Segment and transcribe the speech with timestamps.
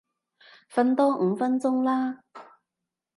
[0.73, 2.23] 瞓多五分鐘啦